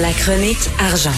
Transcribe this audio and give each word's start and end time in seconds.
La 0.00 0.10
chronique 0.12 0.70
argent. 0.78 1.12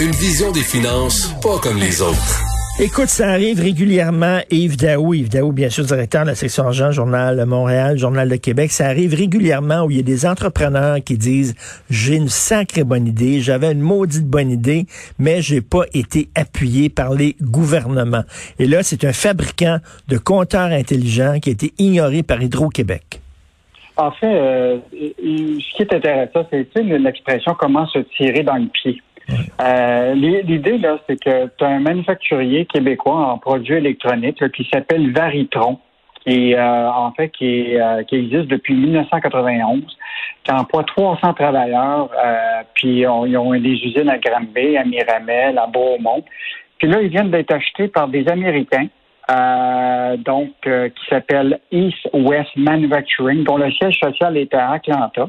Une 0.00 0.12
vision 0.12 0.52
des 0.52 0.62
finances 0.62 1.32
pas 1.42 1.58
comme 1.58 1.78
les 1.78 2.00
autres. 2.00 2.40
Écoute, 2.78 3.08
ça 3.08 3.28
arrive 3.28 3.60
régulièrement. 3.60 4.38
Yves 4.52 4.76
Daou, 4.76 5.14
Yves 5.14 5.30
Daou, 5.30 5.50
bien 5.50 5.68
sûr, 5.68 5.84
directeur 5.84 6.22
de 6.22 6.28
la 6.28 6.36
section 6.36 6.68
argent, 6.68 6.92
Journal 6.92 7.44
Montréal, 7.44 7.98
Journal 7.98 8.28
de 8.28 8.36
Québec. 8.36 8.70
Ça 8.70 8.86
arrive 8.86 9.14
régulièrement 9.14 9.82
où 9.82 9.90
il 9.90 9.96
y 9.96 10.00
a 10.00 10.04
des 10.04 10.26
entrepreneurs 10.26 11.02
qui 11.02 11.18
disent, 11.18 11.56
j'ai 11.90 12.14
une 12.14 12.28
sacrée 12.28 12.84
bonne 12.84 13.08
idée, 13.08 13.40
j'avais 13.40 13.72
une 13.72 13.80
maudite 13.80 14.28
bonne 14.28 14.52
idée, 14.52 14.86
mais 15.18 15.42
j'ai 15.42 15.60
pas 15.60 15.86
été 15.92 16.28
appuyé 16.36 16.88
par 16.88 17.14
les 17.14 17.34
gouvernements. 17.42 18.24
Et 18.60 18.68
là, 18.68 18.84
c'est 18.84 19.04
un 19.04 19.12
fabricant 19.12 19.78
de 20.06 20.18
compteurs 20.18 20.70
intelligents 20.70 21.40
qui 21.40 21.48
a 21.48 21.52
été 21.52 21.74
ignoré 21.78 22.22
par 22.22 22.40
Hydro-Québec. 22.40 23.22
En 23.96 24.10
fait, 24.10 24.26
euh, 24.26 24.78
ce 24.92 25.76
qui 25.76 25.82
est 25.82 25.94
intéressant, 25.94 26.46
c'est 26.50 26.74
l'expression 26.74 27.54
comment 27.54 27.86
se 27.86 28.00
tirer 28.00 28.42
dans 28.42 28.56
le 28.56 28.66
pied. 28.66 29.00
Euh, 29.60 30.14
l'idée, 30.14 30.78
là, 30.78 30.98
c'est 31.06 31.20
que 31.20 31.46
tu 31.58 31.64
as 31.64 31.68
un 31.68 31.80
manufacturier 31.80 32.66
québécois 32.66 33.16
en 33.16 33.38
produits 33.38 33.74
électroniques 33.74 34.50
qui 34.52 34.68
s'appelle 34.72 35.12
Varitron, 35.12 35.78
qui 36.24 36.54
euh, 36.54 36.90
en 36.90 37.12
fait 37.12 37.30
qui, 37.30 37.76
euh, 37.76 38.02
qui 38.04 38.16
existe 38.16 38.46
depuis 38.48 38.74
1991, 38.74 39.82
qui 40.44 40.52
emploie 40.52 40.84
300 40.84 41.34
travailleurs, 41.34 42.10
puis 42.74 43.00
ils 43.00 43.06
ont 43.06 43.52
des 43.52 43.72
usines 43.72 44.08
à 44.08 44.18
Granby, 44.18 44.76
à 44.76 44.84
Miramel, 44.84 45.58
à 45.58 45.66
Beaumont. 45.66 46.24
Puis 46.78 46.88
là, 46.88 47.00
ils 47.00 47.08
viennent 47.08 47.30
d'être 47.30 47.52
achetés 47.52 47.88
par 47.88 48.08
des 48.08 48.28
Américains. 48.28 48.86
Donc, 49.28 50.50
qui 50.62 51.06
s'appelle 51.08 51.58
East 51.72 52.08
West 52.12 52.50
Manufacturing, 52.56 53.44
dont 53.44 53.56
le 53.56 53.70
siège 53.72 53.98
social 53.98 54.36
est 54.36 54.54
à 54.54 54.72
Atlanta 54.72 55.28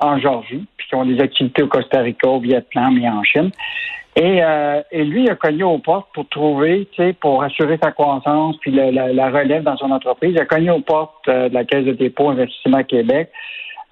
en 0.00 0.18
Georgie, 0.18 0.64
puis 0.76 0.86
qui 0.88 0.94
ont 0.94 1.04
des 1.04 1.20
activités 1.20 1.62
au 1.62 1.68
Costa 1.68 2.00
Rica, 2.00 2.28
au 2.28 2.40
Vietnam 2.40 2.98
et 2.98 3.08
en 3.08 3.22
Chine. 3.22 3.50
Et, 4.16 4.42
euh, 4.42 4.82
et 4.90 5.04
lui, 5.04 5.22
il 5.24 5.30
a 5.30 5.36
cogné 5.36 5.62
aux 5.62 5.78
portes 5.78 6.08
pour 6.12 6.28
trouver, 6.28 6.88
pour 7.20 7.42
assurer 7.44 7.78
sa 7.80 7.92
croissance 7.92 8.56
puis 8.60 8.72
la, 8.72 8.90
la, 8.90 9.30
relève 9.30 9.62
dans 9.62 9.76
son 9.76 9.90
entreprise. 9.90 10.32
Il 10.34 10.40
a 10.40 10.46
cogné 10.46 10.70
aux 10.70 10.80
portes 10.80 11.28
euh, 11.28 11.48
de 11.48 11.54
la 11.54 11.64
Caisse 11.64 11.84
de 11.84 11.92
dépôt 11.92 12.30
Investissement 12.30 12.82
Québec. 12.82 13.30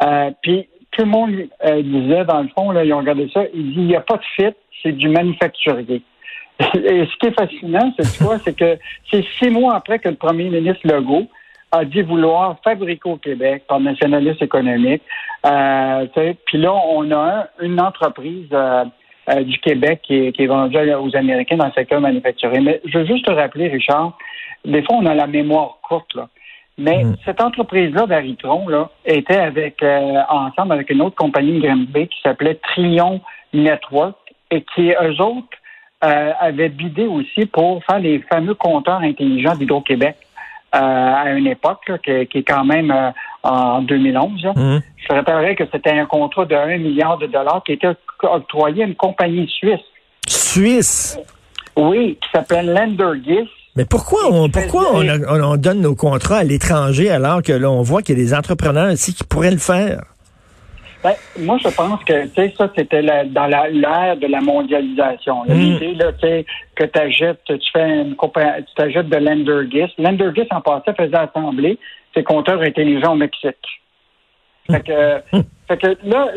Euh, 0.02 0.30
puis 0.42 0.68
tout 0.90 1.04
le 1.04 1.10
monde 1.10 1.30
euh, 1.64 1.82
disait, 1.82 2.24
dans 2.24 2.42
le 2.42 2.48
fond, 2.48 2.72
là, 2.72 2.84
ils 2.84 2.92
ont 2.92 2.98
regardé 2.98 3.30
ça, 3.32 3.44
il 3.54 3.74
dit, 3.74 3.80
il 3.80 3.86
n'y 3.86 3.96
a 3.96 4.00
pas 4.00 4.16
de 4.16 4.24
fit, 4.36 4.56
c'est 4.82 4.92
du 4.92 5.08
manufacturier. 5.08 6.02
Et 6.60 7.06
ce 7.06 7.16
qui 7.18 7.26
est 7.26 7.38
fascinant, 7.38 7.92
c'est 7.98 8.24
quoi, 8.24 8.38
c'est 8.38 8.56
que 8.56 8.78
c'est 9.10 9.24
six 9.38 9.50
mois 9.50 9.76
après 9.76 9.98
que 9.98 10.08
le 10.08 10.16
premier 10.16 10.48
ministre 10.48 10.80
Legault 10.84 11.26
a 11.70 11.84
dit 11.84 12.02
vouloir 12.02 12.56
fabriquer 12.64 13.08
au 13.08 13.16
Québec 13.16 13.64
par 13.68 13.80
nationaliste 13.80 14.42
économique. 14.42 15.02
Euh, 15.46 16.06
Puis 16.46 16.58
là, 16.58 16.72
on 16.72 17.10
a 17.12 17.48
une 17.60 17.80
entreprise 17.80 18.48
euh, 18.52 18.84
euh, 19.30 19.42
du 19.44 19.58
Québec 19.58 20.00
qui 20.02 20.14
est, 20.14 20.32
qui 20.32 20.44
est, 20.44 20.46
vendue 20.46 20.78
aux 20.94 21.14
Américains 21.14 21.58
dans 21.58 21.66
le 21.66 21.72
secteur 21.72 22.00
manufacturier. 22.00 22.60
Mais 22.60 22.80
je 22.86 22.98
veux 22.98 23.06
juste 23.06 23.26
te 23.26 23.30
rappeler, 23.30 23.68
Richard, 23.68 24.16
des 24.64 24.82
fois, 24.82 24.96
on 24.96 25.06
a 25.06 25.14
la 25.14 25.26
mémoire 25.26 25.78
courte. 25.82 26.14
Là. 26.14 26.28
Mais 26.78 27.04
mm. 27.04 27.16
cette 27.24 27.42
entreprise-là 27.42 28.06
d'Aritron 28.06 28.68
là, 28.68 28.88
était 29.04 29.36
avec 29.36 29.82
euh, 29.82 30.22
ensemble 30.30 30.72
avec 30.72 30.90
une 30.90 31.02
autre 31.02 31.16
compagnie 31.16 31.60
de 31.60 31.66
Granby 31.66 32.08
qui 32.08 32.20
s'appelait 32.22 32.54
Trion 32.54 33.20
Network 33.52 34.16
et 34.50 34.64
qui, 34.74 34.92
eux 34.92 35.20
autres, 35.20 35.57
euh, 36.04 36.32
avaient 36.38 36.68
bidé 36.68 37.06
aussi 37.06 37.46
pour 37.46 37.82
faire 37.84 37.98
les 37.98 38.20
fameux 38.30 38.54
compteurs 38.54 39.00
intelligents 39.00 39.56
d'Hydro-Québec. 39.56 40.16
Euh, 40.74 40.78
à 40.78 41.30
une 41.30 41.46
époque 41.46 41.90
qui, 42.04 42.10
est 42.10 42.42
quand 42.46 42.62
même 42.62 42.90
euh, 42.90 43.10
en 43.42 43.80
2011. 43.80 44.44
Mmh. 44.54 44.78
Je 44.96 45.14
rappellerai 45.14 45.56
que 45.56 45.64
c'était 45.72 45.92
un 45.92 46.04
contrat 46.04 46.44
de 46.44 46.54
1 46.54 46.76
milliard 46.76 47.16
de 47.16 47.26
dollars 47.26 47.62
qui 47.64 47.72
était 47.72 47.88
octroyé 48.22 48.82
à 48.82 48.86
une 48.86 48.94
compagnie 48.94 49.48
suisse. 49.48 49.80
Suisse? 50.26 51.18
Oui, 51.74 52.18
qui 52.20 52.28
s'appelle 52.34 52.70
Lendergis. 52.70 53.48
Mais 53.76 53.86
pourquoi 53.86 54.30
on 54.30 54.50
pourquoi 54.50 54.90
on, 54.92 55.06
on, 55.42 55.56
donne 55.56 55.80
nos 55.80 55.94
contrats 55.94 56.38
à 56.38 56.44
l'étranger 56.44 57.08
alors 57.08 57.42
que 57.42 57.52
là 57.52 57.70
on 57.70 57.80
voit 57.80 58.02
qu'il 58.02 58.18
y 58.18 58.20
a 58.20 58.24
des 58.24 58.34
entrepreneurs 58.34 58.90
ici 58.90 59.14
qui 59.14 59.24
pourraient 59.24 59.50
le 59.50 59.56
faire? 59.56 60.02
Ben, 61.02 61.14
moi, 61.38 61.58
je 61.62 61.68
pense 61.68 62.02
que 62.04 62.26
tu 62.26 62.56
ça, 62.56 62.70
c'était 62.76 63.02
dans 63.02 63.46
l'ère 63.46 64.16
de 64.16 64.26
la 64.26 64.40
mondialisation. 64.40 65.44
Hmm. 65.44 65.52
L'idée, 65.52 65.96
sais, 66.20 66.46
que 66.74 66.84
tu 66.84 66.98
achètes, 66.98 67.44
tu 67.44 67.70
fais 67.72 68.00
une 68.00 68.16
tu 68.16 68.74
t'achètes 68.74 69.08
de 69.08 69.16
Lendergis. 69.16 69.92
Lendergis, 69.98 70.48
en 70.50 70.60
passant, 70.60 70.94
faisait 70.96 71.16
assembler 71.16 71.78
ses 72.14 72.24
compteurs 72.24 72.60
intelligents 72.60 73.12
au 73.12 73.16
Mexique. 73.16 73.56
Fait 74.70 74.84
que, 74.84 75.38
fait 75.68 75.76
que 75.76 75.96
là, 76.04 76.32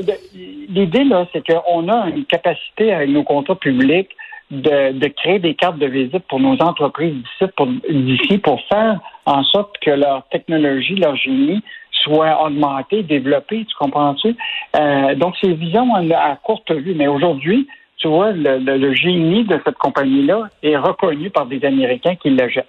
l'idée, 0.70 1.04
là, 1.06 1.26
c'est 1.34 1.44
qu'on 1.46 1.90
a 1.90 2.10
une 2.10 2.26
capacité 2.26 2.94
avec 2.94 3.10
nos 3.10 3.24
contrats 3.24 3.56
publics 3.56 4.10
de, 4.52 4.92
de 4.92 5.08
créer 5.08 5.40
des 5.40 5.56
cartes 5.56 5.80
de 5.80 5.88
visite 5.88 6.24
pour 6.28 6.40
nos 6.40 6.62
entreprises 6.62 7.16
d'ici 7.16 7.52
pour, 7.56 7.68
d'ici 7.90 8.38
pour 8.38 8.62
faire 8.68 9.00
en 9.26 9.44
sorte 9.44 9.78
que 9.80 9.92
leur 9.92 10.28
technologie, 10.28 10.96
leur 10.96 11.16
génie 11.16 11.64
soit 12.04 12.44
augmenté, 12.44 13.04
développé, 13.04 13.66
tu 13.66 13.76
comprends-tu? 13.78 14.36
Euh, 14.76 15.16
donc, 15.16 15.36
c'est 15.42 15.52
vision 15.54 15.94
à, 15.96 16.36
courte 16.36 16.72
vue. 16.72 16.94
Mais 16.96 17.08
aujourd'hui, 17.08 17.68
tu 17.98 18.08
vois, 18.08 18.32
le, 18.32 18.94
génie 18.94 19.44
de 19.44 19.60
cette 19.66 19.78
compagnie-là 19.78 20.50
est 20.64 20.78
reconnu 20.78 21.30
par 21.30 21.46
des 21.46 21.64
Américains 21.66 22.16
qui 22.16 22.30
le 22.30 22.48
jettent. 22.50 22.68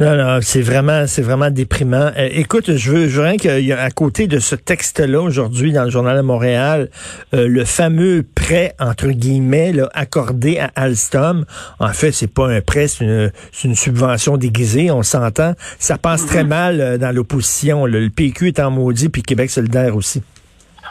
Non, 0.00 0.16
non, 0.16 0.38
c'est 0.40 0.62
vraiment, 0.62 1.06
c'est 1.06 1.20
vraiment 1.20 1.50
déprimant. 1.50 2.10
Euh, 2.16 2.30
écoute, 2.32 2.74
je 2.74 2.90
veux, 2.90 3.06
je 3.06 3.20
veux 3.20 3.26
rien 3.26 3.36
qu'il 3.36 3.66
y 3.66 3.72
a 3.74 3.82
à 3.82 3.90
côté 3.90 4.28
de 4.28 4.38
ce 4.38 4.54
texte-là 4.54 5.20
aujourd'hui 5.20 5.72
dans 5.72 5.84
le 5.84 5.90
journal 5.90 6.16
de 6.16 6.22
Montréal, 6.22 6.88
euh, 7.34 7.46
le 7.46 7.66
fameux 7.66 8.24
prêt 8.34 8.74
entre 8.80 9.08
guillemets 9.08 9.74
là, 9.74 9.90
accordé 9.92 10.58
à 10.58 10.70
Alstom. 10.74 11.44
En 11.80 11.92
fait, 11.92 12.12
c'est 12.12 12.32
pas 12.32 12.48
un 12.48 12.62
prêt, 12.62 12.88
c'est 12.88 13.04
une, 13.04 13.30
une, 13.62 13.74
subvention 13.74 14.38
déguisée. 14.38 14.90
On 14.90 15.02
s'entend. 15.02 15.52
Ça 15.78 15.98
passe 15.98 16.24
très 16.24 16.44
mm-hmm. 16.44 16.48
mal 16.48 16.80
euh, 16.80 16.96
dans 16.96 17.14
l'opposition. 17.14 17.84
Le 17.84 18.08
PQ 18.08 18.48
est 18.48 18.60
en 18.60 18.70
maudit, 18.70 19.10
puis 19.10 19.20
Québec 19.20 19.50
solidaire 19.50 19.94
aussi. 19.96 20.22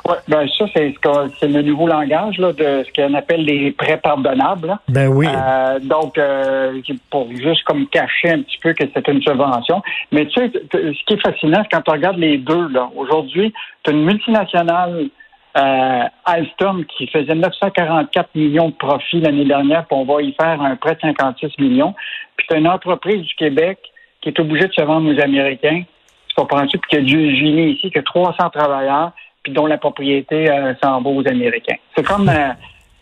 Oui, 0.10 0.16
ben 0.28 0.48
ça, 0.58 0.66
c'est 0.74 1.48
le 1.48 1.62
nouveau 1.62 1.86
langage 1.86 2.40
là, 2.40 2.52
de 2.52 2.84
ce 2.84 2.92
qu'on 2.94 3.14
appelle 3.14 3.46
les 3.46 3.72
prêts 3.72 3.98
pardonnables. 3.98 4.76
Ben 4.88 5.08
oui. 5.08 5.28
Euh, 5.28 5.80
donc, 5.80 6.18
euh, 6.18 6.82
pour 7.12 7.30
juste 7.30 7.64
comme 7.66 7.86
cacher 7.88 8.32
un 8.32 8.42
petit 8.42 8.58
peu 8.58 8.74
que 8.74 8.86
c'est 8.92 9.08
une 9.08 9.22
subvention. 9.22 9.84
Mais 10.12 10.26
tu 10.26 10.40
sais, 10.40 10.52
ce 10.74 11.06
qui 11.06 11.14
est 11.14 11.22
fascinant, 11.22 11.62
c'est 11.62 11.78
quand 11.78 11.84
tu 11.84 11.92
regardes 11.92 12.18
les 12.18 12.40
deux, 12.40 12.70
là, 12.70 12.90
aujourd'hui, 12.96 13.54
tu 13.84 13.92
as 13.92 13.94
une 13.94 14.04
multinationale 14.04 15.10
euh, 15.58 16.04
Alstom 16.26 16.86
qui 16.86 17.06
faisait 17.08 17.36
944 17.36 18.30
millions 18.34 18.70
de 18.70 18.76
profits 18.76 19.20
l'année 19.20 19.46
dernière, 19.46 19.86
puis 19.86 19.96
on 19.96 20.06
va 20.06 20.24
y 20.24 20.34
faire 20.34 20.60
un 20.60 20.76
prêt 20.76 20.96
de 20.96 21.02
56 21.02 21.60
millions. 21.60 21.94
Puis 22.36 22.48
tu 22.48 22.56
as 22.56 22.58
une 22.58 22.68
entreprise 22.68 23.22
du 23.22 23.36
Québec 23.36 23.78
qui 24.22 24.30
est 24.30 24.40
obligée 24.40 24.68
de 24.68 24.74
se 24.74 24.82
vendre 24.82 25.14
aux 25.14 25.20
Américains. 25.22 25.84
Tu 26.28 26.36
comprends-tu? 26.36 26.80
Puis 26.80 26.90
qui 26.90 26.98
a 26.98 27.02
du 27.02 27.36
génie 27.36 27.74
ici, 27.74 27.92
qui 27.92 27.98
a 28.00 28.04
300 28.04 28.50
travailleurs 28.50 29.12
puis 29.50 29.54
dont 29.54 29.66
la 29.66 29.78
propriété 29.78 30.50
euh, 30.50 30.74
s'en 30.84 31.02
va 31.02 31.10
aux 31.10 31.28
Américains. 31.28 31.78
C'est 31.96 32.06
comme, 32.06 32.30
euh, 32.30 32.54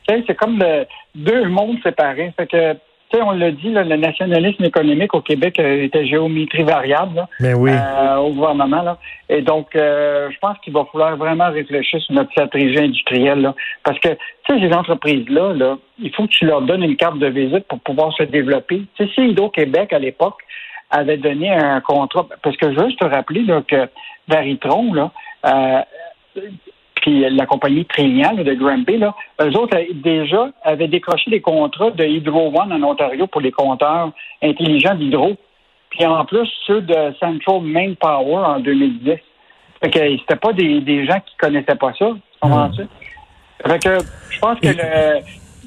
c'est 0.07 0.35
comme 0.35 0.63
deux 1.15 1.45
mondes 1.45 1.77
séparés. 1.83 2.33
Fait 2.37 2.47
que, 2.47 2.73
tu 2.73 3.17
sais, 3.17 3.21
on 3.21 3.31
l'a 3.31 3.51
dit, 3.51 3.69
le 3.69 3.83
nationalisme 3.95 4.63
économique 4.63 5.13
au 5.13 5.21
Québec 5.21 5.59
euh, 5.59 5.83
était 5.83 6.05
géométrie 6.05 6.63
variable 6.63 7.25
Mais 7.39 7.53
oui. 7.53 7.71
au 8.19 8.31
gouvernement. 8.31 8.81
Là. 8.81 8.97
Et 9.29 9.41
donc, 9.41 9.69
je 9.73 10.37
pense 10.39 10.57
qu'il 10.59 10.73
va 10.73 10.85
falloir 10.91 11.15
vraiment 11.17 11.49
réfléchir 11.49 12.01
sur 12.01 12.13
notre 12.13 12.31
stratégie 12.31 12.79
industrielle. 12.79 13.41
Là. 13.41 13.55
Parce 13.83 13.99
que, 13.99 14.09
tu 14.09 14.53
sais, 14.53 14.59
ces 14.59 14.73
entreprises-là, 14.73 15.53
là, 15.53 15.77
il 15.99 16.13
faut 16.13 16.23
que 16.23 16.31
tu 16.31 16.45
leur 16.45 16.61
donnes 16.61 16.83
une 16.83 16.97
carte 16.97 17.19
de 17.19 17.27
visite 17.27 17.65
pour 17.67 17.79
pouvoir 17.79 18.13
se 18.13 18.23
développer. 18.23 18.83
Tu 18.95 19.05
sais, 19.05 19.11
si 19.13 19.21
Hydro-Québec, 19.29 19.93
à 19.93 19.99
l'époque, 19.99 20.37
avait 20.89 21.17
donné 21.17 21.51
un 21.51 21.81
contrat, 21.81 22.27
parce 22.41 22.55
que 22.55 22.71
je 22.71 22.79
veux 22.79 22.87
juste 22.87 22.99
te 22.99 23.05
rappeler 23.05 23.41
là, 23.41 23.61
que 23.67 23.89
Varitron, 24.27 24.93
là, 24.93 25.11
puis 27.01 27.29
la 27.29 27.45
compagnie 27.45 27.85
Trénial 27.85 28.43
de 28.43 28.53
Granby, 28.53 28.97
là, 28.97 29.15
eux 29.41 29.55
autres 29.57 29.77
déjà 29.93 30.49
avaient 30.63 30.87
décroché 30.87 31.31
des 31.31 31.41
contrats 31.41 31.91
de 31.91 32.03
Hydro 32.03 32.51
One 32.53 32.73
en 32.73 32.83
Ontario 32.83 33.27
pour 33.27 33.41
les 33.41 33.51
compteurs 33.51 34.11
intelligents 34.41 34.95
d'hydro. 34.95 35.37
Puis 35.89 36.05
en 36.05 36.25
plus, 36.25 36.47
ceux 36.65 36.81
de 36.81 37.13
Central 37.19 37.61
Main 37.61 37.93
Power 37.99 38.45
en 38.45 38.59
2010. 38.59 39.19
Fait 39.81 39.89
que 39.91 39.99
c'était 40.17 40.35
pas 40.35 40.53
des, 40.53 40.81
des 40.81 41.05
gens 41.05 41.19
qui 41.25 41.35
connaissaient 41.37 41.75
pas 41.75 41.93
ça. 41.93 42.07
Tu 42.09 42.39
comprends-tu? 42.41 42.87
Fait 43.65 43.79
que 43.79 43.97
je 44.29 44.39
pense 44.39 44.59
que 44.59 44.67
le, 44.67 45.21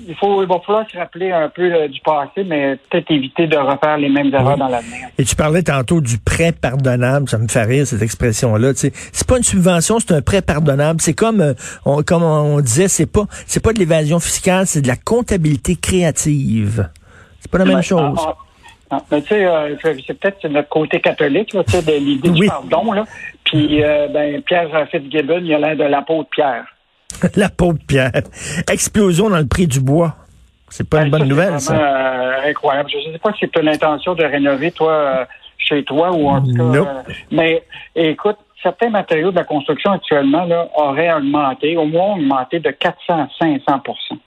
il 0.09 0.15
faut 0.15 0.43
il 0.43 0.49
va 0.49 0.59
falloir 0.61 0.89
se 0.91 0.97
rappeler 0.97 1.31
un 1.31 1.49
peu 1.49 1.63
euh, 1.63 1.89
du 1.89 2.01
passé, 2.01 2.45
mais 2.45 2.77
peut-être 2.89 3.11
éviter 3.11 3.47
de 3.47 3.57
refaire 3.57 3.97
les 3.99 4.09
mêmes 4.09 4.33
erreurs 4.35 4.57
dans 4.57 4.69
l'avenir. 4.69 5.09
Et 5.19 5.25
tu 5.25 5.37
parlais 5.37 5.63
tantôt 5.63 6.01
du 6.01 6.19
prêt 6.19 6.53
pardonnable, 6.53 7.29
ça 7.29 7.39
me 7.39 7.49
fait 7.49 7.63
rire 7.65 7.87
cette 7.87 8.03
expression-là. 8.03 8.73
C'est 8.75 9.27
pas 9.27 9.37
une 9.37 9.43
subvention, 9.43 9.99
c'est 10.01 10.13
un 10.13 10.23
prêt 10.23 10.43
pardonnable. 10.43 11.01
C'est 11.01 11.15
comme, 11.15 11.41
euh, 11.41 11.55
on, 11.85 12.03
comme 12.03 12.23
on 12.23 12.61
disait, 12.61 12.89
c'est 12.89 13.11
pas, 13.11 13.27
c'est 13.47 13.63
pas 13.63 13.73
de 13.73 13.79
l'évasion 13.79 14.21
fiscale, 14.21 14.67
c'est 14.67 14.83
de 14.83 14.89
la 14.89 14.97
comptabilité 14.97 15.77
créative. 15.77 16.89
C'est 17.41 17.51
pas 17.51 17.59
la 17.59 17.65
même 17.65 17.77
Mais, 17.77 17.83
chose. 17.83 18.19
ah, 18.19 18.37
ah, 18.91 18.97
ah, 18.97 19.03
mais 19.11 19.23
tu 19.23 19.29
sais, 19.29 19.45
euh, 19.45 19.77
c'est 20.07 20.19
peut-être 20.19 20.47
notre 20.49 20.69
côté 20.69 21.01
catholique, 21.01 21.53
là, 21.53 21.63
de 21.63 21.93
l'idée 21.93 22.29
Oui. 22.31 22.41
du 22.41 22.47
pardon, 22.49 22.93
là. 22.93 23.05
Puis, 23.45 23.83
euh, 23.83 24.09
ben, 24.09 24.43
Pierre 24.43 24.69
Fitzgibbon, 24.91 25.41
il 25.43 25.55
a 25.55 25.59
l'air 25.59 25.77
de 25.77 25.85
l'apôtre 25.85 26.29
Pierre. 26.31 26.65
la 27.37 27.49
pauvre 27.49 27.79
Pierre. 27.87 28.13
Explosion 28.71 29.31
dans 29.31 29.39
le 29.39 29.47
prix 29.47 29.67
du 29.67 29.81
bois. 29.81 30.15
C'est 30.69 30.89
pas 30.89 30.99
une 31.03 31.11
Ben, 31.11 31.19
bonne 31.19 31.21
ça, 31.21 31.27
nouvelle, 31.27 31.61
ça. 31.61 31.75
euh, 31.77 32.49
incroyable. 32.51 32.91
Je 32.91 33.09
ne 33.09 33.13
sais 33.15 33.19
pas 33.19 33.33
si 33.39 33.49
tu 33.49 33.59
as 33.59 33.63
l'intention 33.63 34.15
de 34.15 34.25
rénover, 34.25 34.71
toi, 34.71 34.93
euh, 34.93 35.25
chez 35.59 35.83
toi, 35.85 36.13
ou 36.13 36.29
en 36.29 36.41
tout 36.41 36.55
cas. 36.55 36.63
Nope. 36.63 36.89
euh, 36.89 37.13
mais 37.33 37.63
écoute, 37.97 38.37
certains 38.63 38.89
matériaux 38.91 39.31
de 39.33 39.37
la 39.37 39.45
construction 39.45 39.91
actuellement 39.93 40.45
là, 40.45 40.69
auraient 40.77 41.13
augmenté, 41.13 41.77
au 41.77 41.87
moins 41.87 42.15
augmenté 42.15 42.61
de 42.61 42.71
400 42.71 42.99
à 43.09 43.45
500% 43.45 44.19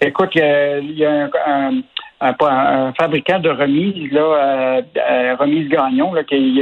Écoute, 0.00 0.30
il 0.34 0.38
y 0.40 0.42
a, 0.42 0.78
il 0.78 0.98
y 0.98 1.04
a 1.06 1.10
un, 1.12 1.30
un- 1.46 1.80
un- 2.20 2.32
pas 2.32 2.50
un- 2.50 2.86
un 2.88 2.92
fabricant 2.94 3.38
de 3.38 3.48
remises, 3.50 4.10
là, 4.12 4.80
remise 5.38 5.68
Gagnon, 5.68 6.12
là, 6.12 6.24
qui, 6.24 6.60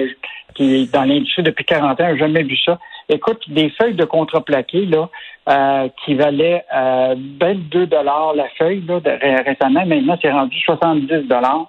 qui 0.55 0.83
est 0.83 0.93
dans 0.93 1.05
l'industrie 1.05 1.43
depuis 1.43 1.65
40 1.65 1.99
ans, 2.01 2.05
n'a 2.05 2.17
jamais 2.17 2.43
vu 2.43 2.57
ça. 2.59 2.79
Écoute, 3.09 3.43
des 3.49 3.71
feuilles 3.71 3.95
de 3.95 4.05
contreplaqué, 4.05 4.87
là, 4.87 5.09
euh, 5.49 5.89
qui 6.05 6.15
valaient 6.15 6.65
euh, 6.75 7.15
22 7.41 7.87
dollars 7.87 8.35
la 8.35 8.49
feuille, 8.59 8.83
là, 8.87 9.01
récemment, 9.45 9.85
maintenant, 9.87 10.17
c'est 10.21 10.31
rendu 10.31 10.59
70 10.61 11.29
dollars. 11.29 11.69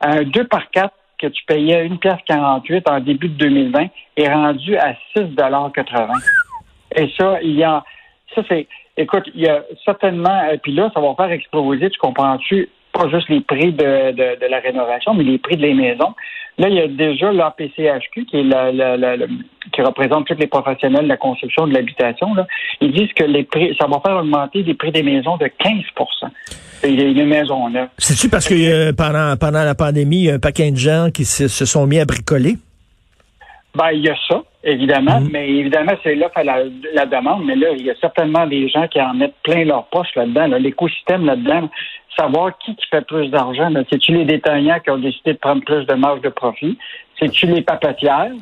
Un 0.00 0.22
2 0.22 0.44
par 0.44 0.70
4 0.70 0.92
que 1.18 1.26
tu 1.28 1.44
payais 1.46 1.88
1 1.88 1.96
pièce 1.96 2.20
48 2.26 2.88
en 2.88 3.00
début 3.00 3.28
de 3.28 3.34
2020 3.34 3.86
est 4.16 4.32
rendu 4.32 4.76
à 4.76 4.94
6 5.16 5.34
dollars 5.34 5.70
80. 5.72 6.12
Et 6.96 7.10
ça, 7.18 7.40
il 7.42 7.56
y 7.56 7.64
a, 7.64 7.82
ça 8.34 8.42
c'est, 8.48 8.66
écoute, 8.96 9.24
il 9.34 9.42
y 9.42 9.48
a 9.48 9.62
certainement, 9.84 10.50
et 10.50 10.58
puis 10.58 10.72
là, 10.72 10.90
ça 10.94 11.00
va 11.00 11.14
faire 11.14 11.30
exploser, 11.30 11.90
tu 11.90 11.98
comprends-tu, 11.98 12.68
pas 12.94 13.08
juste 13.10 13.28
les 13.28 13.40
prix 13.42 13.72
de, 13.72 14.12
de, 14.12 14.40
de 14.40 14.46
la 14.48 14.60
rénovation, 14.60 15.12
mais 15.14 15.24
les 15.24 15.38
prix 15.38 15.56
de 15.56 15.62
les 15.62 15.74
maisons. 15.74 16.14
Là, 16.56 16.68
il 16.68 16.76
y 16.76 16.80
a 16.80 16.86
déjà 16.86 17.32
l'APCHQ, 17.32 18.26
qui 18.26 18.36
est 18.38 18.42
la, 18.44 18.70
la- 18.70 18.96
la- 18.96 19.16
la- 19.16 19.26
qui 19.72 19.82
représente 19.82 20.26
tous 20.28 20.36
les 20.38 20.46
professionnels 20.46 21.02
de 21.02 21.08
la 21.08 21.16
construction 21.16 21.66
de 21.66 21.74
l'habitation. 21.74 22.32
Là. 22.34 22.46
Ils 22.80 22.92
disent 22.92 23.12
que 23.16 23.24
les 23.24 23.42
prix, 23.42 23.76
ça 23.80 23.88
va 23.88 23.98
faire 24.06 24.16
augmenter 24.18 24.62
les 24.62 24.74
prix 24.74 24.92
des 24.92 25.02
maisons 25.02 25.36
de 25.36 25.46
15% 25.46 26.28
Et 26.84 26.90
les, 26.90 27.12
les 27.12 27.24
maisons 27.24 27.68
neuves. 27.68 27.88
C'est-tu 27.98 28.28
parce 28.28 28.46
que 28.48 28.54
euh, 28.54 28.92
pendant, 28.92 29.36
pendant 29.36 29.64
la 29.64 29.74
pandémie, 29.74 30.18
il 30.18 30.24
y 30.26 30.30
a 30.30 30.34
un 30.34 30.38
paquet 30.38 30.70
de 30.70 30.76
gens 30.76 31.08
qui 31.12 31.24
se, 31.24 31.48
se 31.48 31.64
sont 31.64 31.86
mis 31.88 31.98
à 31.98 32.04
bricoler? 32.04 32.54
Ben, 33.74 33.90
il 33.92 34.02
y 34.04 34.08
a 34.08 34.14
ça, 34.28 34.40
évidemment, 34.64 35.20
Mhm. 35.20 35.28
mais 35.32 35.48
évidemment, 35.48 35.92
c'est 36.02 36.14
là 36.14 36.28
que 36.28 36.40
la, 36.42 36.58
la 36.94 37.06
demande, 37.06 37.44
mais 37.44 37.56
là, 37.56 37.68
il 37.76 37.82
y 37.84 37.90
a 37.90 37.94
certainement 38.00 38.46
des 38.46 38.68
gens 38.68 38.86
qui 38.88 39.00
en 39.00 39.14
mettent 39.14 39.36
plein 39.42 39.64
leur 39.64 39.84
poche 39.86 40.14
là-dedans, 40.16 40.46
là, 40.48 40.58
l'écosystème 40.58 41.24
là-dedans, 41.26 41.68
savoir 42.18 42.56
qui 42.58 42.74
qui 42.76 42.86
fait 42.90 43.04
plus 43.06 43.28
d'argent. 43.28 43.70
là. 43.70 43.82
C'est-tu 43.90 44.12
les 44.12 44.24
détaillants 44.24 44.78
qui 44.80 44.90
ont 44.90 44.98
décidé 44.98 45.32
de 45.34 45.38
prendre 45.38 45.62
plus 45.64 45.84
de 45.86 45.94
marge 45.94 46.20
de 46.20 46.28
profit? 46.28 46.78
C'est-tu 47.18 47.46
les 47.46 47.62
papetières? 47.62 48.32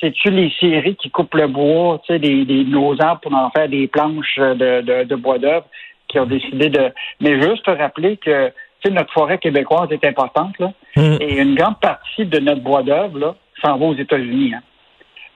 C'est-tu 0.00 0.30
les 0.30 0.50
scieries 0.50 0.96
qui 0.96 1.08
coupent 1.10 1.34
le 1.34 1.46
bois, 1.46 2.00
tu 2.06 2.12
sais, 2.12 2.18
des, 2.18 2.44
des, 2.44 2.64
nos 2.64 3.00
arbres 3.00 3.20
pour 3.22 3.34
en 3.34 3.48
faire 3.50 3.68
des 3.68 3.86
planches 3.88 4.36
de, 4.38 4.82
de, 4.82 5.04
de 5.04 5.14
bois 5.14 5.38
d'œuvre 5.38 5.64
qui 6.08 6.18
ont 6.20 6.26
décidé 6.26 6.68
de... 6.68 6.92
Mais 7.20 7.40
juste 7.40 7.64
te 7.64 7.70
rappeler 7.70 8.16
que, 8.18 8.48
tu 8.48 8.88
sais, 8.88 8.90
notre 8.90 9.12
forêt 9.12 9.38
québécoise 9.38 9.90
est 9.90 10.04
importante, 10.04 10.58
là. 10.58 10.72
Hum. 10.96 11.16
Et 11.20 11.40
une 11.40 11.54
grande 11.54 11.80
partie 11.80 12.26
de 12.26 12.38
notre 12.40 12.60
bois 12.60 12.82
d'œuvre, 12.82 13.18
là, 13.18 13.34
s'en 13.64 13.78
va 13.78 13.86
aux 13.86 13.94
États-Unis. 13.94 14.52
Hein. 14.54 14.60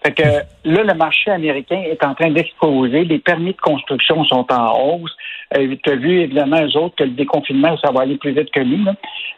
Fait 0.02 0.12
que 0.12 0.22
là, 0.22 0.82
le 0.82 0.94
marché 0.94 1.30
américain 1.30 1.82
est 1.82 2.02
en 2.04 2.14
train 2.14 2.30
d'exploser. 2.30 3.04
Les 3.04 3.18
permis 3.18 3.52
de 3.52 3.60
construction 3.60 4.24
sont 4.24 4.46
en 4.50 4.72
hausse. 4.78 5.14
Euh, 5.56 5.74
tu 5.82 5.90
as 5.90 5.96
vu, 5.96 6.20
évidemment, 6.20 6.62
eux 6.62 6.76
autres, 6.78 6.96
que 6.96 7.04
le 7.04 7.10
déconfinement, 7.10 7.76
ça 7.78 7.90
va 7.92 8.02
aller 8.02 8.16
plus 8.16 8.32
vite 8.32 8.50
que 8.50 8.60
nous. 8.60 8.84
là. 8.84 8.94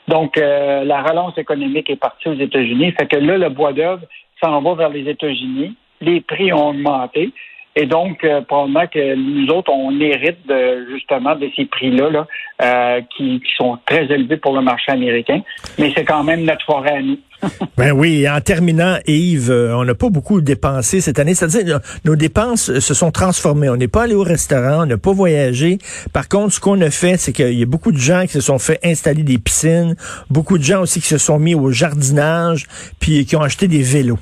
Donc, 0.07 0.39
euh, 0.39 0.85
la 0.85 1.03
relance 1.03 1.37
économique 1.37 1.91
est 1.91 1.97
partie 1.97 2.29
aux 2.29 2.39
États-Unis. 2.39 2.93
Fait 2.93 3.07
que 3.07 3.17
là, 3.17 3.39
le 3.39 3.49
bois 3.49 3.73
d'œuvre 3.73 4.03
s'en 4.43 4.61
va 4.61 4.75
vers 4.75 4.91
les 4.91 5.09
États-Unis. 5.09 5.75
Les 6.01 6.21
prix 6.21 6.53
ont 6.53 6.69
augmenté. 6.69 7.33
Et 7.75 7.87
donc, 7.87 8.23
euh, 8.25 8.43
probablement 8.43 8.87
que 8.87 9.15
nous 9.15 9.49
autres, 9.49 9.73
on 9.73 9.99
hérite 9.99 10.47
de, 10.47 10.87
justement 10.93 11.35
de 11.35 11.49
ces 11.57 11.65
prix-là 11.65 12.11
là, 12.11 12.27
euh, 12.63 13.01
qui, 13.17 13.41
qui 13.41 13.53
sont 13.57 13.79
très 13.87 14.05
élevés 14.05 14.37
pour 14.37 14.55
le 14.55 14.61
marché 14.61 14.93
américain. 14.93 15.41
Mais 15.79 15.91
c'est 15.97 16.05
quand 16.05 16.23
même 16.23 16.45
notre 16.45 16.65
forêt 16.67 16.97
à 16.99 17.03
nous. 17.03 17.19
Ben 17.77 17.93
oui, 17.93 18.29
en 18.29 18.41
terminant, 18.41 18.99
Yves, 19.07 19.51
euh, 19.51 19.75
on 19.75 19.85
n'a 19.85 19.95
pas 19.95 20.11
beaucoup 20.11 20.41
dépensé 20.43 21.01
cette 21.01 21.19
année. 21.19 21.35
C'est-à-dire, 21.35 21.81
nos 22.05 22.15
dépenses 22.15 22.79
se 22.79 22.95
sont 22.95 23.11
transformées. 23.11 23.69
On 23.71 23.77
n'est 23.77 23.89
pas 23.89 24.03
allé 24.03 24.15
au 24.15 24.23
restaurant, 24.23 24.83
on 24.83 24.87
n'a 24.87 24.99
pas 24.99 25.13
voyagé. 25.13 25.79
Par 26.13 26.29
contre, 26.29 26.53
ce 26.53 26.61
qu'on 26.61 26.81
a 26.83 26.91
fait, 26.91 27.17
c'est 27.17 27.33
qu'il 27.33 27.59
y 27.59 27.63
a 27.63 27.67
beaucoup 27.67 27.91
de 27.91 27.97
gens 27.99 28.23
qui 28.23 28.33
se 28.33 28.41
sont 28.43 28.59
fait 28.59 28.79
installer 28.85 29.23
des 29.23 29.39
piscines, 29.39 29.97
beaucoup 30.31 30.59
de 30.59 30.63
gens 30.63 30.83
aussi 30.83 31.01
qui 31.01 31.09
se 31.09 31.19
sont 31.19 31.39
mis 31.39 31.55
au 31.55 31.71
jardinage, 31.73 32.67
puis 33.01 33.25
qui 33.25 33.35
ont 33.35 33.43
acheté 33.43 33.67
des 33.67 33.83
vélos. 33.83 34.19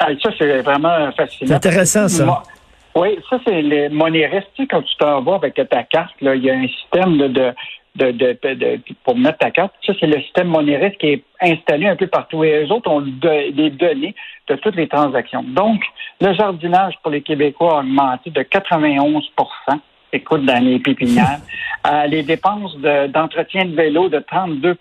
Ah, 0.00 0.08
ça, 0.20 0.30
c'est 0.36 0.62
vraiment 0.62 1.12
fascinant. 1.12 1.48
C'est 1.48 1.54
intéressant, 1.54 2.08
ça. 2.08 2.24
Moi- 2.24 2.42
Oui, 2.94 3.18
ça, 3.30 3.38
c'est 3.46 3.62
les 3.62 3.88
monéristes. 3.88 4.48
Tu 4.54 4.62
sais, 4.62 4.68
quand 4.68 4.82
tu 4.82 4.94
t'en 4.96 5.22
vas 5.22 5.36
avec 5.36 5.54
ta 5.54 5.82
carte, 5.84 6.14
là, 6.20 6.34
il 6.34 6.44
y 6.44 6.50
a 6.50 6.54
un 6.54 6.68
système 6.68 7.16
là, 7.18 7.28
de, 7.28 7.52
de, 7.96 8.10
de, 8.10 8.38
de- 8.42 8.54
de- 8.54 8.80
pour 9.04 9.16
mettre 9.16 9.38
ta 9.38 9.50
carte. 9.50 9.72
Ça, 9.86 9.92
c'est 9.98 10.06
le 10.06 10.20
système 10.20 10.48
monériste 10.48 10.98
qui 10.98 11.06
est 11.08 11.24
installé 11.40 11.86
un 11.86 11.96
peu 11.96 12.06
partout. 12.06 12.44
Et 12.44 12.64
eux 12.64 12.72
autres 12.72 12.90
ont 12.90 13.00
de- 13.00 13.50
des 13.52 13.70
données 13.70 14.14
de 14.48 14.56
toutes 14.56 14.76
les 14.76 14.88
transactions. 14.88 15.42
Donc, 15.42 15.82
le 16.20 16.34
jardinage 16.34 16.94
pour 17.02 17.10
les 17.12 17.22
Québécois 17.22 17.76
a 17.76 17.80
augmenté 17.80 18.30
de 18.30 18.42
91% 18.42 19.80
écoute, 20.12 20.44
dans 20.44 20.62
les 20.62 20.78
pépinières. 20.78 21.38
Euh, 21.84 22.06
les 22.06 22.22
dépenses 22.22 22.76
de- 22.78 23.08
d'entretien 23.08 23.64
de, 23.64 23.74
vélo 23.74 24.08
de 24.08 24.20
32% 24.20 24.76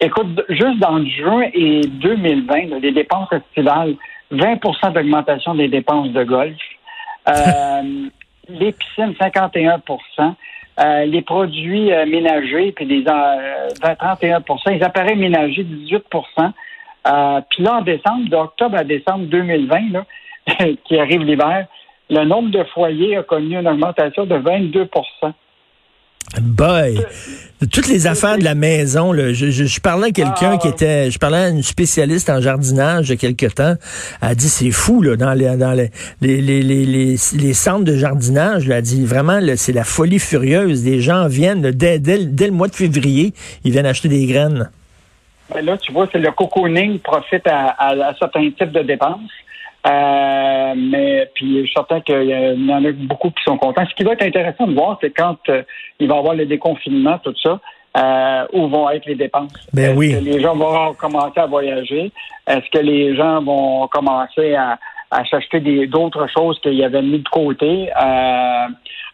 Écoute, 0.00 0.42
juste 0.48 0.78
dans 0.78 1.04
juin 1.04 1.50
et 1.52 1.82
2020, 1.82 2.70
là, 2.70 2.78
les 2.80 2.92
dépenses 2.92 3.28
estivales, 3.30 3.94
20% 4.32 4.90
d'augmentation 4.94 5.54
des 5.54 5.68
dépenses 5.68 6.08
de 6.08 6.24
golf. 6.24 6.56
Euh, 7.28 8.08
les 8.48 8.72
piscines, 8.72 9.14
51 9.20 9.82
euh, 10.80 11.04
les 11.04 11.22
produits 11.22 11.92
euh, 11.92 12.06
ménagers, 12.06 12.72
puis 12.72 12.86
les 12.86 13.04
euh, 13.06 13.68
20, 13.82 13.94
31 13.94 14.42
les 14.68 14.82
appareils 14.82 15.16
ménagers, 15.16 15.64
18% 15.64 16.50
euh, 17.06 17.40
Puis 17.50 17.62
là, 17.62 17.76
en 17.76 17.82
décembre, 17.82 18.28
d'octobre 18.28 18.76
à 18.78 18.84
décembre 18.84 19.26
2020, 19.26 19.92
là, 19.92 20.04
qui 20.84 20.98
arrive 20.98 21.22
l'hiver, 21.22 21.66
le 22.10 22.24
nombre 22.24 22.50
de 22.50 22.64
foyers 22.64 23.18
a 23.18 23.22
connu 23.22 23.56
une 23.58 23.68
augmentation 23.68 24.24
de 24.24 24.34
22 24.34 24.88
Boy, 26.40 26.98
de 27.60 27.66
toutes 27.66 27.88
les 27.88 28.06
affaires 28.06 28.38
de 28.38 28.44
la 28.44 28.54
maison, 28.54 29.12
là, 29.12 29.32
je, 29.34 29.50
je, 29.50 29.64
je 29.64 29.80
parlais 29.80 30.08
à 30.08 30.10
quelqu'un 30.12 30.52
Ah. 30.54 30.56
qui 30.56 30.68
était, 30.68 31.10
je 31.10 31.18
parlais 31.18 31.36
à 31.38 31.48
une 31.48 31.62
spécialiste 31.62 32.30
en 32.30 32.40
jardinage 32.40 33.08
il 33.08 33.10
y 33.10 33.12
a 33.12 33.16
quelque 33.16 33.46
temps. 33.52 33.74
Elle 34.22 34.28
a 34.28 34.34
dit 34.34 34.48
c'est 34.48 34.70
fou 34.70 35.02
là 35.02 35.16
dans 35.16 35.34
les 35.34 35.56
dans 35.56 35.72
les 35.72 35.90
les 36.22 36.40
les 36.40 36.62
les, 36.62 36.86
les, 36.86 37.16
les 37.34 37.54
centres 37.54 37.84
de 37.84 37.96
jardinage. 37.96 38.64
Elle 38.66 38.72
a 38.72 38.80
dit 38.80 39.04
vraiment 39.04 39.40
c'est 39.56 39.72
la 39.72 39.84
folie 39.84 40.18
furieuse. 40.18 40.82
Des 40.82 41.00
gens 41.00 41.26
viennent 41.28 41.62
là, 41.62 41.72
dès, 41.72 41.98
dès, 41.98 42.24
dès 42.24 42.46
le 42.46 42.52
mois 42.52 42.68
de 42.68 42.74
février, 42.74 43.34
ils 43.64 43.72
viennent 43.72 43.86
acheter 43.86 44.08
des 44.08 44.24
graines. 44.26 44.70
Ben 45.54 45.62
là, 45.64 45.76
tu 45.76 45.92
vois, 45.92 46.08
c'est 46.10 46.18
le 46.18 46.30
cocooning 46.30 46.98
profite 47.00 47.46
à, 47.46 47.66
à, 47.78 47.88
à 47.90 48.14
certains 48.18 48.48
types 48.58 48.72
de 48.72 48.80
dépenses. 48.82 49.20
Euh, 49.84 50.74
mais 50.76 51.28
puis 51.34 51.60
je 51.60 51.64
suis 51.64 51.72
certain 51.74 52.00
qu'il 52.00 52.22
y, 52.22 52.72
en 52.72 52.84
a 52.84 52.92
beaucoup 52.92 53.30
qui 53.30 53.42
sont 53.44 53.58
contents. 53.58 53.84
Ce 53.88 53.94
qui 53.94 54.04
va 54.04 54.12
être 54.12 54.22
intéressant 54.22 54.66
de 54.66 54.74
voir, 54.74 54.96
c'est 55.00 55.10
quand 55.10 55.36
euh, 55.48 55.62
il 55.98 56.06
va 56.08 56.14
y 56.14 56.18
avoir 56.18 56.34
le 56.34 56.46
déconfinement, 56.46 57.18
tout 57.18 57.34
ça, 57.42 57.58
euh, 57.96 58.46
où 58.52 58.68
vont 58.68 58.88
être 58.90 59.06
les 59.06 59.16
dépenses. 59.16 59.52
Ben 59.72 59.90
Est-ce 59.90 59.98
oui. 59.98 60.12
que 60.14 60.24
les 60.24 60.40
gens 60.40 60.54
vont 60.54 60.94
commencer 60.94 61.40
à 61.40 61.46
voyager? 61.46 62.12
Est-ce 62.46 62.70
que 62.70 62.78
les 62.78 63.16
gens 63.16 63.42
vont 63.42 63.88
commencer 63.88 64.54
à, 64.54 64.78
à 65.10 65.24
s'acheter 65.24 65.58
des- 65.60 65.86
d'autres 65.88 66.28
choses 66.28 66.60
qu'ils 66.60 66.82
avaient 66.84 67.02
mis 67.02 67.18
de 67.18 67.28
côté? 67.28 67.90
Euh, 68.00 68.66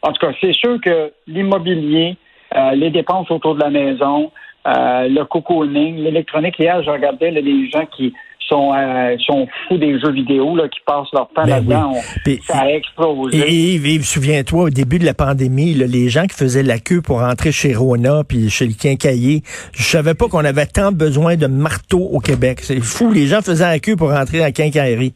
en 0.03 0.13
tout 0.13 0.27
cas, 0.27 0.33
c'est 0.41 0.53
sûr 0.53 0.79
que 0.83 1.13
l'immobilier, 1.27 2.17
euh, 2.55 2.73
les 2.73 2.91
dépenses 2.91 3.31
autour 3.31 3.55
de 3.55 3.61
la 3.61 3.71
maison, 3.71 4.31
le 4.67 5.23
cocooning, 5.25 5.97
l'électronique. 5.97 6.59
Hier, 6.59 6.83
je 6.83 6.91
regardais 6.91 7.31
là, 7.31 7.41
des 7.41 7.71
gens 7.71 7.87
qui 7.87 8.13
sont, 8.49 8.73
euh, 8.75 9.17
sont 9.27 9.47
fous 9.67 9.79
des 9.79 9.99
jeux 10.01 10.13
vidéo, 10.13 10.57
là, 10.57 10.69
qui 10.69 10.81
passent 10.87 11.09
leur 11.13 11.29
temps 11.29 11.45
Ben 11.45 11.57
là-dedans. 11.57 11.95
oui. 12.27 12.41
Ça 12.47 12.61
a 12.61 12.67
explosé. 12.69 13.39
Et 13.39 13.75
Yves, 13.75 13.87
Yves, 13.87 14.05
souviens-toi, 14.05 14.65
au 14.65 14.71
début 14.71 14.99
de 14.99 15.05
la 15.05 15.15
pandémie, 15.15 15.75
là, 15.75 15.87
les 15.87 16.09
gens 16.09 16.27
qui 16.27 16.37
faisaient 16.37 16.63
la 16.63 16.79
queue 16.79 17.01
pour 17.01 17.21
rentrer 17.21 17.53
chez 17.53 17.75
Rona 17.75 18.25
puis 18.25 18.51
chez 18.51 18.67
le 18.67 18.75
quincailler, 18.75 19.43
je 19.73 19.83
savais 19.83 20.15
pas 20.15 20.29
qu'on 20.29 20.45
avait 20.45 20.67
tant 20.67 20.93
besoin 20.93 21.37
de 21.37 21.47
marteaux 21.47 22.09
au 22.13 22.21
Québec. 22.21 22.61
C'est 22.63 22.81
fou, 22.81 23.13
les 23.13 23.27
gens 23.27 23.43
faisaient 23.43 23.65
la 23.65 23.79
queue 23.79 23.97
pour 23.97 24.11
rentrer 24.11 24.41
à 24.41 24.47
la 24.47 24.53
quincaillerie. 24.53 25.15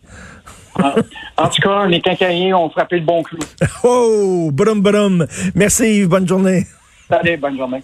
En, 1.36 1.48
tout 1.48 1.60
cas, 1.62 1.86
les 1.86 2.00
quincailliers 2.00 2.54
ont 2.54 2.70
frappé 2.70 2.98
le 2.98 3.04
bon 3.04 3.22
clou. 3.22 3.38
Oh, 3.84 4.50
brum 4.52 4.80
brum. 4.80 5.26
Merci 5.54 5.98
Yves, 5.98 6.08
bonne 6.08 6.26
journée. 6.26 6.64
Allez, 7.10 7.36
bonne 7.36 7.58
journée. 7.58 7.82